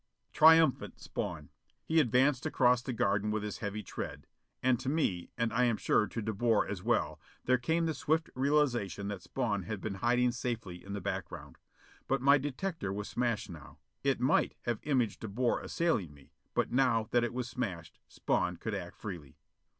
Triumphant 0.33 0.99
Spawn! 0.99 1.49
He 1.85 1.99
advanced 1.99 2.47
across 2.47 2.81
the 2.81 2.91
garden 2.91 3.29
with 3.29 3.43
his 3.43 3.59
heavy 3.59 3.83
tread. 3.83 4.25
And 4.63 4.79
to 4.79 4.89
me, 4.89 5.29
and 5.37 5.53
I 5.53 5.65
am 5.65 5.77
sure 5.77 6.07
to 6.07 6.21
De 6.23 6.33
Boer 6.33 6.65
as 6.67 6.81
well, 6.81 7.19
there 7.45 7.59
came 7.59 7.85
the 7.85 7.93
swift 7.93 8.27
realization 8.33 9.09
that 9.09 9.21
Spawn 9.21 9.61
had 9.61 9.79
been 9.79 9.93
hiding 9.93 10.31
safely 10.31 10.83
in 10.83 10.93
the 10.93 11.01
background. 11.01 11.59
But 12.07 12.19
my 12.19 12.39
detector 12.39 12.91
was 12.91 13.09
smashed 13.09 13.51
now. 13.51 13.77
It 14.03 14.19
might 14.19 14.55
have 14.63 14.79
imaged 14.81 15.19
De 15.19 15.27
Boer 15.27 15.59
assailing 15.59 16.15
me: 16.15 16.31
but 16.55 16.71
now 16.71 17.07
that 17.11 17.23
it 17.23 17.31
was 17.31 17.47
smashed, 17.47 17.99
Spawn 18.07 18.57
could 18.57 18.73
act 18.73 18.97
freely. 18.97 19.37